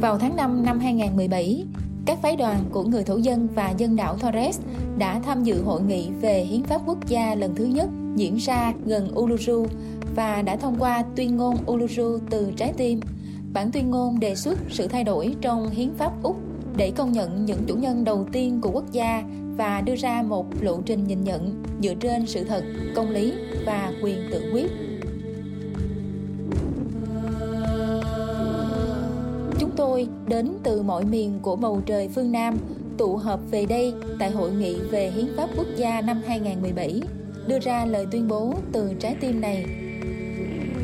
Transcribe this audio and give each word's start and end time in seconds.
Vào 0.00 0.18
tháng 0.18 0.36
5 0.36 0.62
năm 0.62 0.80
2017, 0.80 1.64
các 2.06 2.18
phái 2.22 2.36
đoàn 2.36 2.60
của 2.70 2.82
người 2.84 3.04
thổ 3.04 3.16
dân 3.16 3.48
và 3.54 3.74
dân 3.78 3.96
đảo 3.96 4.16
Torres 4.16 4.60
đã 4.98 5.20
tham 5.20 5.44
dự 5.44 5.62
hội 5.62 5.82
nghị 5.82 6.10
về 6.20 6.40
hiến 6.40 6.62
pháp 6.62 6.80
quốc 6.86 7.06
gia 7.06 7.34
lần 7.34 7.54
thứ 7.54 7.64
nhất 7.64 7.88
diễn 8.16 8.36
ra 8.36 8.72
gần 8.84 9.18
Uluru 9.18 9.66
và 10.16 10.42
đã 10.42 10.56
thông 10.56 10.76
qua 10.78 11.04
tuyên 11.16 11.36
ngôn 11.36 11.56
Uluru 11.70 12.18
từ 12.30 12.52
trái 12.56 12.72
tim. 12.76 13.00
Bản 13.52 13.70
tuyên 13.70 13.90
ngôn 13.90 14.20
đề 14.20 14.34
xuất 14.34 14.58
sự 14.68 14.88
thay 14.88 15.04
đổi 15.04 15.34
trong 15.40 15.70
hiến 15.70 15.94
pháp 15.94 16.12
Úc 16.22 16.36
để 16.76 16.92
công 16.96 17.12
nhận 17.12 17.44
những 17.44 17.64
chủ 17.66 17.76
nhân 17.76 18.04
đầu 18.04 18.26
tiên 18.32 18.60
của 18.60 18.70
quốc 18.70 18.92
gia 18.92 19.22
và 19.56 19.80
đưa 19.80 19.96
ra 19.96 20.22
một 20.22 20.46
lộ 20.60 20.80
trình 20.86 21.04
nhìn 21.04 21.24
nhận 21.24 21.62
dựa 21.82 21.94
trên 21.94 22.26
sự 22.26 22.44
thật, 22.44 22.64
công 22.94 23.10
lý 23.10 23.34
và 23.66 23.92
quyền 24.02 24.18
tự 24.30 24.50
quyết. 24.52 24.70
Tôi 29.98 30.08
đến 30.26 30.52
từ 30.62 30.82
mọi 30.82 31.04
miền 31.04 31.38
của 31.42 31.56
bầu 31.56 31.82
trời 31.86 32.08
phương 32.08 32.32
Nam 32.32 32.58
tụ 32.98 33.16
họp 33.16 33.40
về 33.50 33.66
đây 33.66 33.94
tại 34.18 34.30
hội 34.30 34.50
nghị 34.50 34.76
về 34.90 35.10
hiến 35.10 35.26
pháp 35.36 35.48
quốc 35.56 35.66
gia 35.76 36.00
năm 36.00 36.20
2017 36.26 37.02
đưa 37.46 37.58
ra 37.58 37.84
lời 37.84 38.06
tuyên 38.10 38.28
bố 38.28 38.54
từ 38.72 38.94
trái 39.00 39.16
tim 39.20 39.40
này. 39.40 39.64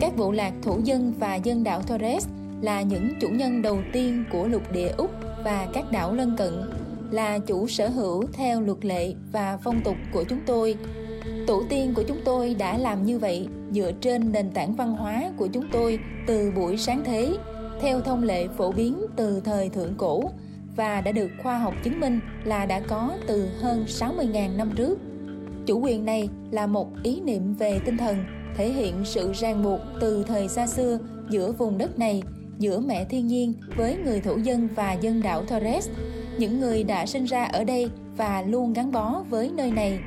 Các 0.01 0.17
bộ 0.17 0.33
lạc 0.33 0.53
thủ 0.63 0.81
dân 0.85 1.13
và 1.19 1.35
dân 1.35 1.65
đảo 1.65 1.83
Torres 1.83 2.29
là 2.61 2.83
những 2.83 3.09
chủ 3.21 3.29
nhân 3.29 3.63
đầu 3.63 3.79
tiên 3.93 4.25
của 4.33 4.47
lục 4.47 4.63
địa 4.73 4.89
Úc 4.97 5.11
và 5.45 5.69
các 5.73 5.93
đảo 5.93 6.15
lân 6.15 6.37
cận 6.37 6.53
là 7.11 7.39
chủ 7.39 7.67
sở 7.69 7.89
hữu 7.89 8.25
theo 8.33 8.61
luật 8.61 8.85
lệ 8.85 9.15
và 9.33 9.59
phong 9.65 9.81
tục 9.85 9.97
của 10.13 10.25
chúng 10.25 10.41
tôi. 10.47 10.77
Tổ 11.47 11.63
tiên 11.69 11.93
của 11.97 12.03
chúng 12.09 12.19
tôi 12.25 12.55
đã 12.55 12.79
làm 12.79 13.05
như 13.07 13.19
vậy 13.19 13.49
dựa 13.73 13.93
trên 14.01 14.33
nền 14.33 14.51
tảng 14.51 14.75
văn 14.75 14.97
hóa 14.97 15.33
của 15.37 15.47
chúng 15.47 15.65
tôi 15.73 15.99
từ 16.27 16.53
buổi 16.57 16.77
sáng 16.77 17.03
thế, 17.05 17.37
theo 17.81 18.01
thông 18.01 18.23
lệ 18.23 18.49
phổ 18.49 18.73
biến 18.73 18.99
từ 19.17 19.41
thời 19.41 19.69
thượng 19.69 19.95
cổ 19.97 20.31
và 20.77 21.01
đã 21.01 21.13
được 21.13 21.31
khoa 21.43 21.59
học 21.59 21.75
chứng 21.83 22.01
minh 22.01 22.21
là 22.45 22.67
đã 22.67 22.81
có 22.81 23.17
từ 23.27 23.49
hơn 23.61 23.85
60.000 23.89 24.57
năm 24.57 24.71
trước. 24.77 24.99
Chủ 25.67 25.81
quyền 25.81 26.05
này 26.05 26.29
là 26.51 26.67
một 26.67 26.89
ý 27.03 27.21
niệm 27.21 27.55
về 27.55 27.81
tinh 27.85 27.97
thần, 27.97 28.25
thể 28.57 28.69
hiện 28.69 28.95
sự 29.05 29.33
ràng 29.33 29.63
buộc 29.63 29.81
từ 30.01 30.25
thời 30.25 30.49
xa 30.49 30.67
xưa 30.67 30.99
giữa 31.31 31.53
vùng 31.53 31.79
đất 31.79 31.99
này, 31.99 32.23
giữa 32.59 32.81
mẹ 32.81 33.05
thiên 33.05 33.27
nhiên 33.27 33.55
với 33.77 33.97
người 33.97 34.21
thổ 34.21 34.37
dân 34.37 34.69
và 34.75 34.93
dân 34.93 35.23
đảo 35.23 35.45
Torres, 35.45 35.89
những 36.39 36.61
người 36.61 36.85
đã 36.85 37.07
sinh 37.07 37.25
ra 37.25 37.45
ở 37.45 37.65
đây 37.65 37.91
và 38.17 38.43
luôn 38.43 38.73
gắn 38.73 38.93
bó 38.93 39.25
với 39.31 39.51
nơi 39.55 39.71
này 39.71 39.99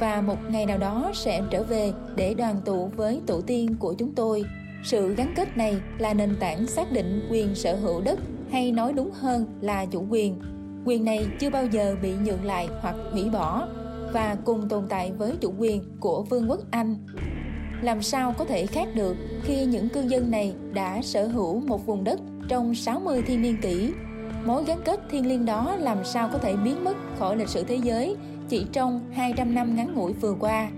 và 0.00 0.20
một 0.20 0.36
ngày 0.50 0.66
nào 0.66 0.78
đó 0.78 1.10
sẽ 1.14 1.42
trở 1.50 1.62
về 1.62 1.92
để 2.16 2.34
đoàn 2.34 2.56
tụ 2.64 2.90
với 2.96 3.20
tổ 3.26 3.40
tiên 3.40 3.76
của 3.78 3.94
chúng 3.94 4.14
tôi. 4.14 4.44
Sự 4.84 5.14
gắn 5.14 5.32
kết 5.36 5.56
này 5.56 5.76
là 5.98 6.14
nền 6.14 6.36
tảng 6.40 6.66
xác 6.66 6.92
định 6.92 7.28
quyền 7.30 7.54
sở 7.54 7.76
hữu 7.76 8.00
đất, 8.00 8.18
hay 8.50 8.72
nói 8.72 8.92
đúng 8.92 9.10
hơn 9.10 9.46
là 9.60 9.84
chủ 9.84 10.06
quyền. 10.10 10.40
Quyền 10.84 11.04
này 11.04 11.26
chưa 11.38 11.50
bao 11.50 11.66
giờ 11.66 11.96
bị 12.02 12.12
nhượng 12.24 12.44
lại 12.44 12.68
hoặc 12.80 12.96
hủy 13.12 13.30
bỏ, 13.30 13.68
và 14.12 14.36
cùng 14.44 14.68
tồn 14.68 14.84
tại 14.88 15.12
với 15.12 15.32
chủ 15.40 15.54
quyền 15.58 15.82
của 16.00 16.22
Vương 16.22 16.50
quốc 16.50 16.60
Anh. 16.70 16.96
Làm 17.82 18.02
sao 18.02 18.34
có 18.38 18.44
thể 18.44 18.66
khác 18.66 18.88
được 18.94 19.16
khi 19.42 19.64
những 19.64 19.88
cư 19.88 20.00
dân 20.00 20.30
này 20.30 20.54
đã 20.72 21.02
sở 21.02 21.26
hữu 21.26 21.60
một 21.60 21.86
vùng 21.86 22.04
đất 22.04 22.20
trong 22.48 22.74
60 22.74 23.22
thiên 23.26 23.42
niên 23.42 23.56
kỷ 23.62 23.92
mối 24.44 24.64
gắn 24.64 24.78
kết 24.84 25.00
thiên 25.10 25.26
liêng 25.26 25.44
đó 25.44 25.76
làm 25.78 26.04
sao 26.04 26.28
có 26.32 26.38
thể 26.38 26.56
biến 26.56 26.84
mất 26.84 26.96
khỏi 27.18 27.36
lịch 27.36 27.48
sử 27.48 27.64
thế 27.64 27.76
giới 27.76 28.16
chỉ 28.48 28.66
trong 28.72 29.00
200 29.12 29.54
năm 29.54 29.76
ngắn 29.76 29.94
ngủi 29.94 30.12
vừa 30.12 30.34
qua. 30.40 30.70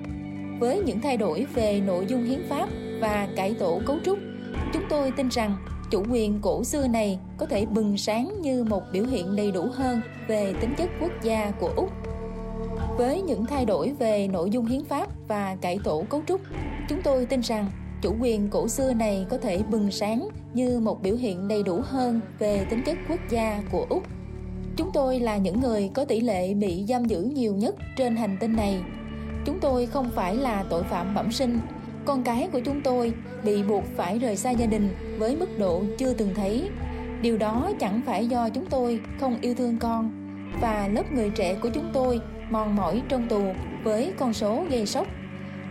Với 0.61 0.83
những 0.87 1.01
thay 1.01 1.17
đổi 1.17 1.47
về 1.55 1.83
nội 1.87 2.07
dung 2.09 2.25
hiến 2.25 2.43
pháp 2.49 2.69
và 3.03 3.29
cải 3.37 3.55
tổ 3.55 3.81
cấu 3.87 3.97
trúc, 4.05 4.19
chúng 4.73 4.83
tôi 4.89 5.11
tin 5.11 5.29
rằng 5.29 5.57
chủ 5.91 6.05
quyền 6.11 6.41
cổ 6.41 6.65
xưa 6.65 6.89
này 6.89 7.19
có 7.39 7.47
thể 7.47 7.67
bừng 7.67 7.99
sáng 7.99 8.43
như 8.43 8.65
một 8.65 8.83
biểu 8.93 9.05
hiện 9.05 9.37
đầy 9.37 9.53
đủ 9.53 9.67
hơn 9.75 10.01
về 10.29 10.55
tính 10.61 10.75
chất 10.77 10.91
quốc 11.01 11.13
gia 11.23 11.53
của 11.61 11.71
Úc. 11.77 11.91
Với 12.97 13.23
những 13.23 13.47
thay 13.47 13.65
đổi 13.65 13.93
về 13.99 14.29
nội 14.29 14.51
dung 14.51 14.67
hiến 14.67 14.85
pháp 14.85 15.09
và 15.29 15.57
cải 15.61 15.79
tổ 15.85 16.05
cấu 16.11 16.23
trúc, 16.27 16.41
chúng 16.89 17.03
tôi 17.03 17.27
tin 17.27 17.41
rằng 17.41 17.71
chủ 18.03 18.15
quyền 18.21 18.49
cổ 18.49 18.69
xưa 18.69 18.93
này 18.93 19.27
có 19.31 19.39
thể 19.39 19.63
bừng 19.63 19.91
sáng 19.91 20.29
như 20.55 20.81
một 20.81 21.03
biểu 21.03 21.17
hiện 21.17 21.49
đầy 21.49 21.63
đủ 21.63 21.81
hơn 21.85 22.21
về 22.39 22.67
tính 22.71 22.83
chất 22.87 22.99
quốc 23.09 23.21
gia 23.31 23.63
của 23.73 23.87
Úc. 23.89 24.03
Chúng 24.77 24.91
tôi 24.93 25.21
là 25.21 25.37
những 25.37 25.61
người 25.61 25.91
có 25.95 26.05
tỷ 26.05 26.21
lệ 26.21 26.55
bị 26.55 26.85
giam 26.89 27.05
giữ 27.05 27.23
nhiều 27.23 27.55
nhất 27.55 27.75
trên 27.97 28.17
hành 28.17 28.37
tinh 28.41 28.57
này. 28.57 28.83
Chúng 29.45 29.61
tôi 29.61 29.87
không 29.87 30.11
phải 30.15 30.37
là 30.37 30.65
tội 30.71 30.83
phạm 30.83 31.15
bẩm 31.15 31.33
sinh. 31.33 31.61
Con 32.05 32.23
cái 32.23 32.49
của 32.53 32.61
chúng 32.61 32.81
tôi 32.81 33.13
bị 33.45 33.63
buộc 33.63 33.85
phải 33.97 34.19
rời 34.19 34.37
xa 34.37 34.51
gia 34.51 34.67
đình 34.67 34.89
với 35.19 35.37
mức 35.37 35.59
độ 35.59 35.83
chưa 35.99 36.13
từng 36.13 36.35
thấy. 36.35 36.71
Điều 37.23 37.39
đó 37.39 37.71
chẳng 37.79 38.01
phải 38.07 38.27
do 38.27 38.49
chúng 38.49 38.67
tôi 38.67 39.01
không 39.21 39.39
yêu 39.41 39.55
thương 39.55 39.77
con, 39.81 40.11
và 40.61 40.89
lớp 40.93 41.13
người 41.13 41.31
trẻ 41.31 41.55
của 41.55 41.69
chúng 41.75 41.91
tôi 41.93 42.21
mòn 42.51 42.77
mỏi 42.77 43.03
trong 43.09 43.29
tù 43.29 43.43
với 43.85 44.13
con 44.19 44.33
số 44.33 44.65
gây 44.71 44.87
sốc. 44.87 45.07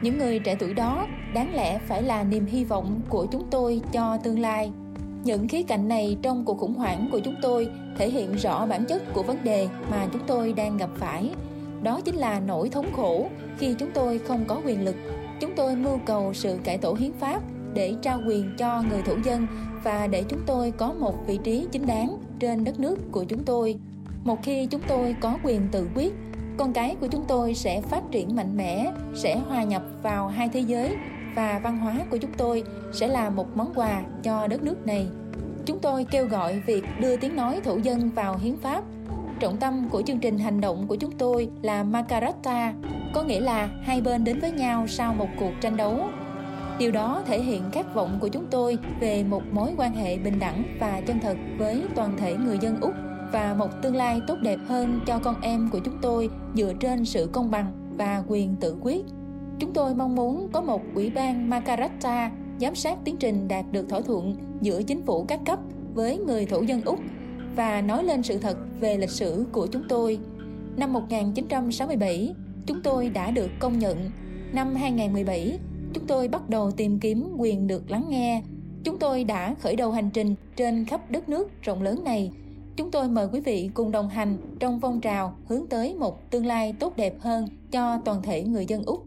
Những 0.01 0.17
người 0.17 0.39
trẻ 0.39 0.55
tuổi 0.59 0.73
đó 0.73 1.07
đáng 1.33 1.55
lẽ 1.55 1.79
phải 1.87 2.03
là 2.03 2.23
niềm 2.23 2.45
hy 2.45 2.63
vọng 2.63 3.01
của 3.09 3.25
chúng 3.25 3.47
tôi 3.51 3.81
cho 3.91 4.17
tương 4.17 4.39
lai. 4.39 4.71
Những 5.23 5.47
khía 5.47 5.63
cạnh 5.63 5.87
này 5.87 6.17
trong 6.21 6.45
cuộc 6.45 6.57
khủng 6.57 6.73
hoảng 6.73 7.09
của 7.11 7.19
chúng 7.19 7.35
tôi 7.41 7.69
thể 7.97 8.09
hiện 8.09 8.35
rõ 8.35 8.65
bản 8.65 8.85
chất 8.85 9.13
của 9.13 9.23
vấn 9.23 9.37
đề 9.43 9.67
mà 9.91 10.07
chúng 10.13 10.21
tôi 10.27 10.53
đang 10.53 10.77
gặp 10.77 10.89
phải. 10.95 11.29
Đó 11.83 11.99
chính 12.05 12.15
là 12.15 12.39
nỗi 12.39 12.69
thống 12.69 12.93
khổ 12.95 13.27
khi 13.57 13.75
chúng 13.79 13.91
tôi 13.93 14.19
không 14.19 14.45
có 14.47 14.61
quyền 14.65 14.85
lực 14.85 14.95
chúng 15.41 15.55
tôi 15.55 15.75
mưu 15.75 15.99
cầu 16.05 16.33
sự 16.33 16.59
cải 16.63 16.77
tổ 16.77 16.93
hiến 16.93 17.11
pháp 17.13 17.41
để 17.73 17.93
trao 18.01 18.19
quyền 18.27 18.55
cho 18.57 18.83
người 18.89 19.01
thổ 19.01 19.15
dân 19.23 19.47
và 19.83 20.07
để 20.07 20.23
chúng 20.29 20.39
tôi 20.45 20.71
có 20.71 20.93
một 20.93 21.27
vị 21.27 21.39
trí 21.43 21.67
chính 21.71 21.85
đáng 21.85 22.17
trên 22.39 22.63
đất 22.63 22.79
nước 22.79 22.99
của 23.11 23.23
chúng 23.23 23.43
tôi. 23.43 23.75
Một 24.23 24.43
khi 24.43 24.65
chúng 24.65 24.81
tôi 24.87 25.15
có 25.21 25.37
quyền 25.43 25.61
tự 25.71 25.87
quyết, 25.95 26.13
con 26.57 26.73
cái 26.73 26.95
của 27.01 27.07
chúng 27.07 27.25
tôi 27.27 27.53
sẽ 27.53 27.81
phát 27.81 28.03
triển 28.11 28.35
mạnh 28.35 28.57
mẽ, 28.57 28.93
sẽ 29.13 29.35
hòa 29.35 29.63
nhập 29.63 29.83
vào 30.03 30.27
hai 30.27 30.49
thế 30.49 30.59
giới 30.59 30.95
và 31.35 31.59
văn 31.63 31.77
hóa 31.77 31.95
của 32.09 32.17
chúng 32.17 32.31
tôi 32.37 32.63
sẽ 32.93 33.07
là 33.07 33.29
một 33.29 33.57
món 33.57 33.73
quà 33.75 34.03
cho 34.23 34.47
đất 34.47 34.63
nước 34.63 34.87
này. 34.87 35.07
Chúng 35.65 35.79
tôi 35.79 36.05
kêu 36.11 36.25
gọi 36.25 36.59
việc 36.59 36.83
đưa 36.99 37.17
tiếng 37.17 37.35
nói 37.35 37.61
thổ 37.63 37.77
dân 37.77 38.09
vào 38.09 38.37
hiến 38.37 38.57
pháp 38.57 38.83
trọng 39.41 39.57
tâm 39.57 39.89
của 39.89 40.01
chương 40.01 40.19
trình 40.19 40.37
hành 40.37 40.61
động 40.61 40.87
của 40.87 40.95
chúng 40.95 41.11
tôi 41.11 41.49
là 41.61 41.83
makarata, 41.83 42.73
có 43.13 43.23
nghĩa 43.23 43.39
là 43.39 43.69
hai 43.83 44.01
bên 44.01 44.23
đến 44.23 44.39
với 44.39 44.51
nhau 44.51 44.87
sau 44.87 45.13
một 45.13 45.27
cuộc 45.39 45.51
tranh 45.61 45.77
đấu 45.77 45.99
điều 46.79 46.91
đó 46.91 47.23
thể 47.25 47.41
hiện 47.41 47.63
khát 47.71 47.93
vọng 47.93 48.17
của 48.21 48.27
chúng 48.27 48.45
tôi 48.51 48.77
về 48.99 49.23
một 49.23 49.43
mối 49.51 49.73
quan 49.77 49.93
hệ 49.93 50.17
bình 50.17 50.39
đẳng 50.39 50.63
và 50.79 51.01
chân 51.01 51.19
thật 51.19 51.37
với 51.57 51.83
toàn 51.95 52.17
thể 52.17 52.35
người 52.35 52.57
dân 52.61 52.81
úc 52.81 52.93
và 53.31 53.55
một 53.57 53.67
tương 53.81 53.95
lai 53.95 54.21
tốt 54.27 54.37
đẹp 54.41 54.59
hơn 54.67 54.99
cho 55.05 55.19
con 55.19 55.41
em 55.41 55.69
của 55.71 55.79
chúng 55.79 55.97
tôi 56.01 56.29
dựa 56.55 56.73
trên 56.79 57.05
sự 57.05 57.29
công 57.31 57.51
bằng 57.51 57.71
và 57.97 58.23
quyền 58.27 58.55
tự 58.55 58.77
quyết. 58.81 59.05
Chúng 59.59 59.73
tôi 59.73 59.95
mong 59.95 60.15
muốn 60.15 60.49
có 60.51 60.61
một 60.61 60.81
ủy 60.95 61.09
ban 61.09 61.49
Makarata 61.49 62.31
giám 62.59 62.75
sát 62.75 62.97
tiến 63.03 63.17
trình 63.17 63.47
đạt 63.47 63.65
được 63.71 63.89
thỏa 63.89 64.01
thuận 64.01 64.35
giữa 64.61 64.83
chính 64.83 65.01
phủ 65.01 65.25
các 65.27 65.39
cấp 65.45 65.59
với 65.93 66.17
người 66.17 66.45
thổ 66.45 66.61
dân 66.61 66.81
Úc 66.81 66.99
và 67.55 67.81
nói 67.81 68.03
lên 68.03 68.23
sự 68.23 68.37
thật 68.37 68.57
về 68.79 68.97
lịch 68.97 69.09
sử 69.09 69.45
của 69.51 69.67
chúng 69.67 69.83
tôi. 69.89 70.19
Năm 70.77 70.93
1967, 70.93 72.33
chúng 72.65 72.81
tôi 72.83 73.09
đã 73.09 73.31
được 73.31 73.49
công 73.59 73.79
nhận. 73.79 74.11
Năm 74.53 74.75
2017, 74.75 75.59
chúng 75.93 76.07
tôi 76.07 76.27
bắt 76.27 76.49
đầu 76.49 76.71
tìm 76.71 76.99
kiếm 76.99 77.35
quyền 77.37 77.67
được 77.67 77.91
lắng 77.91 78.05
nghe. 78.09 78.41
Chúng 78.83 78.99
tôi 78.99 79.23
đã 79.23 79.55
khởi 79.59 79.75
đầu 79.75 79.91
hành 79.91 80.09
trình 80.13 80.35
trên 80.55 80.85
khắp 80.85 81.11
đất 81.11 81.29
nước 81.29 81.61
rộng 81.61 81.81
lớn 81.81 82.03
này 82.03 82.31
Chúng 82.75 82.91
tôi 82.91 83.07
mời 83.07 83.27
quý 83.33 83.39
vị 83.39 83.69
cùng 83.73 83.91
đồng 83.91 84.09
hành 84.09 84.37
trong 84.59 84.79
phong 84.81 85.01
trào 85.01 85.35
hướng 85.47 85.67
tới 85.67 85.95
một 85.95 86.31
tương 86.31 86.45
lai 86.45 86.73
tốt 86.79 86.95
đẹp 86.95 87.13
hơn 87.19 87.47
cho 87.71 87.97
toàn 88.05 88.21
thể 88.21 88.43
người 88.43 88.65
dân 88.65 88.83
Úc. 88.83 89.05